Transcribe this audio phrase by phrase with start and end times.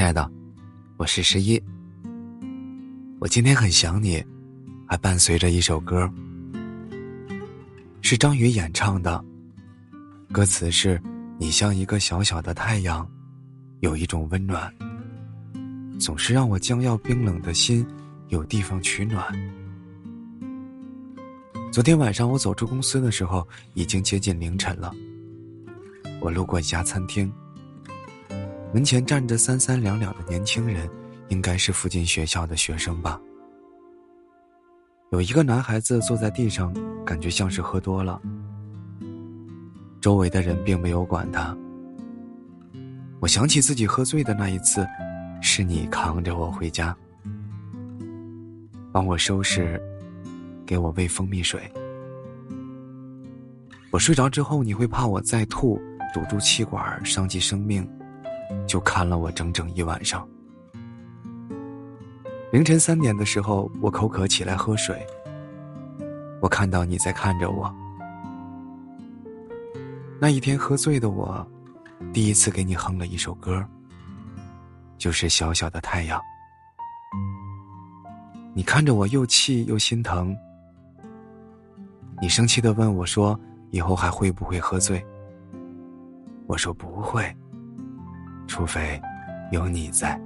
[0.00, 0.32] 亲爱的，
[0.96, 1.62] 我是十一。
[3.18, 4.24] 我今天很想你，
[4.86, 6.10] 还伴随着一首歌，
[8.00, 9.22] 是张宇演唱的。
[10.32, 10.98] 歌词是
[11.36, 13.06] ：“你像一个小小的太阳，
[13.80, 14.72] 有一种温暖，
[16.00, 17.86] 总是让我将要冰冷的心
[18.28, 19.22] 有地方取暖。”
[21.70, 24.94] 昨天晚上我走出公司的时候，已经接近凌晨了。
[26.22, 27.30] 我路过一家餐厅。
[28.72, 30.88] 门前站着三三两两的年轻人，
[31.28, 33.20] 应该是附近学校的学生吧。
[35.10, 36.72] 有一个男孩子坐在地上，
[37.04, 38.22] 感觉像是喝多了。
[40.00, 41.56] 周围的人并没有管他。
[43.18, 44.86] 我想起自己喝醉的那一次，
[45.42, 46.96] 是你扛着我回家，
[48.92, 49.82] 帮我收拾，
[50.64, 51.60] 给我喂蜂蜜水。
[53.90, 55.76] 我睡着之后，你会怕我再吐，
[56.14, 57.84] 堵住气管，伤及生命。
[58.70, 60.24] 就看了我整整一晚上。
[62.52, 65.04] 凌晨三点的时候，我口渴起来喝水。
[66.40, 67.74] 我看到你在看着我。
[70.20, 71.44] 那一天喝醉的我，
[72.12, 73.66] 第一次给你哼了一首歌，
[74.96, 76.20] 就是《小小的太阳》。
[78.54, 80.32] 你看着我又气又心疼。
[82.22, 83.36] 你生气的问我说
[83.70, 85.04] ：“以后还会不会喝醉？”
[86.46, 87.28] 我说：“不会。”
[88.60, 89.00] 除非
[89.52, 90.20] 有你在，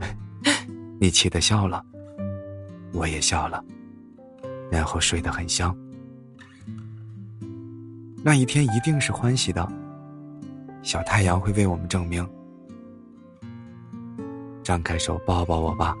[1.00, 1.82] 你气得笑了，
[2.92, 3.64] 我也笑了，
[4.70, 5.74] 然后睡得很香。
[8.22, 9.66] 那一天一定是欢喜的，
[10.82, 12.28] 小太阳会为我们证明。
[14.62, 15.96] 张开手抱抱我吧，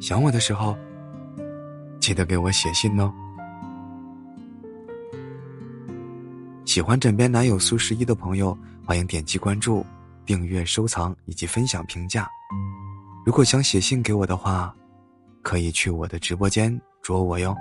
[0.00, 0.76] 想我的时候，
[2.00, 3.14] 记得给我写信哦。
[6.70, 9.84] 喜欢枕边男友苏十一的朋友，欢迎点击关注、
[10.24, 12.30] 订阅、收藏以及分享评价。
[13.26, 14.72] 如果想写信给我的话，
[15.42, 17.56] 可以去我的直播间捉我哟。